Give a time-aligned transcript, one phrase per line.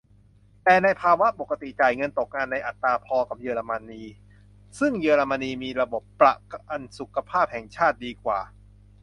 [0.63, 4.01] แต่ในภาวะปกติจ่ายเงินตกงานในอัตราพอกับเยอรมนี
[4.79, 8.39] ซึ่งเยอรมนีมีระบบประกันสุขภาพแห่งชาติดีกว่า